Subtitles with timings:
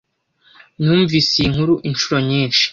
[0.81, 2.63] Numvise iyi nkuru inshuro nyinshi.